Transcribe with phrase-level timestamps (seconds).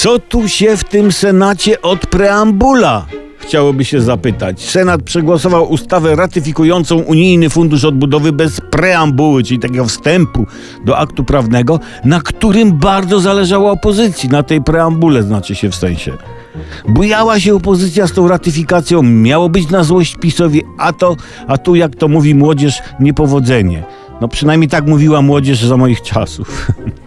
[0.00, 3.06] Co tu się w tym Senacie od preambula?
[3.38, 4.60] Chciałoby się zapytać.
[4.60, 10.46] Senat przegłosował ustawę ratyfikującą Unijny Fundusz Odbudowy bez preambuły, czyli takiego wstępu
[10.84, 16.12] do aktu prawnego, na którym bardzo zależało opozycji, na tej preambule znaczy się w sensie.
[16.88, 21.16] Bujała się opozycja z tą ratyfikacją, miało być na złość PiSowi, a to,
[21.48, 23.82] a tu jak to mówi młodzież, niepowodzenie.
[24.20, 26.66] No przynajmniej tak mówiła młodzież za moich czasów.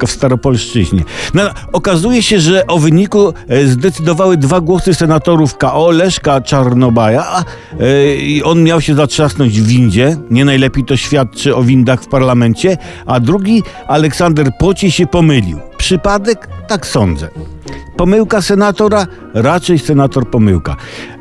[0.00, 1.04] Tylko w Staropolszczyźnie.
[1.34, 1.42] No,
[1.72, 7.44] okazuje się, że o wyniku e, zdecydowały dwa głosy senatorów KO, Leszka Czarnobaja
[7.80, 10.16] e, i on miał się zatrzasnąć w windzie.
[10.30, 12.76] Nie najlepiej to świadczy o windach w parlamencie.
[13.06, 15.58] A drugi, Aleksander Pocie się pomylił.
[15.76, 16.48] Przypadek?
[16.68, 17.28] Tak sądzę.
[17.96, 19.06] Pomyłka senatora?
[19.34, 20.76] Raczej senator pomyłka.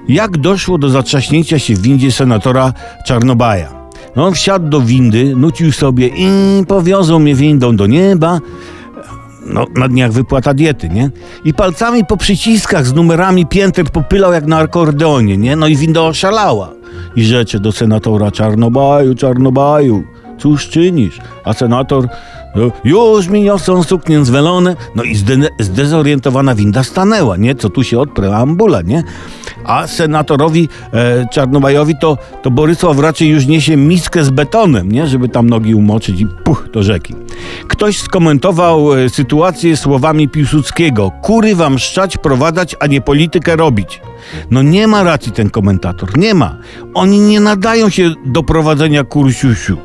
[0.07, 2.73] Jak doszło do zatrzaśnięcia się w windzie senatora
[3.05, 3.79] Czarnobaja?
[4.16, 6.27] No, on wsiadł do windy, nucił sobie i
[6.68, 8.40] powiozą mnie windą do nieba.
[9.45, 11.09] No, na dniach wypłata diety, nie?
[11.45, 15.55] I palcami po przyciskach z numerami pięter popylał jak na akordeonie, nie?
[15.55, 16.71] No i winda oszalała.
[17.15, 20.04] I rzeczy do senatora Czarnobaju, Czarnobaju,
[20.37, 21.20] cóż czynisz?
[21.43, 22.10] A senator, no,
[22.84, 24.76] już mi niosą suknię zwelone.
[24.96, 27.55] No i zde zdezorientowana winda stanęła, nie?
[27.55, 29.04] Co tu się od preambula, nie?
[29.66, 35.08] A senatorowi e, Czarnobajowi to, to Borysław raczej już niesie miskę z betonem, nie?
[35.08, 37.16] Żeby tam nogi umoczyć i puch do rzeki.
[37.68, 41.12] Ktoś skomentował e, sytuację słowami Piłsudskiego.
[41.22, 44.02] Kury wam szczać, prowadzać, a nie politykę robić.
[44.52, 46.58] No nie ma racji ten komentator, nie ma.
[46.94, 49.77] Oni nie nadają się do prowadzenia kur siusiu.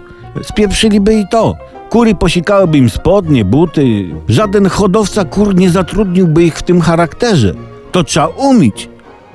[0.43, 1.57] Spieprzyliby i to.
[1.95, 4.09] Kury posikałyby im spodnie, buty.
[4.29, 7.55] Żaden hodowca kur nie zatrudniłby ich w tym charakterze.
[7.93, 8.89] To trzeba umieć.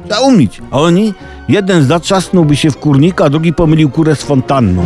[0.05, 0.61] Trzeba umieć.
[0.71, 1.13] A oni?
[1.49, 4.83] Jeden zatrzasnąłby się w kurnika, drugi pomylił kurę z fontanną.